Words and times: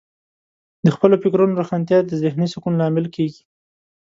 د 0.85 0.87
خپلو 0.95 1.15
فکرونو 1.23 1.57
روښانتیا 1.59 1.99
د 2.05 2.11
ذهنې 2.23 2.47
سکون 2.53 2.73
لامل 2.81 3.05
کیږي. 3.15 3.41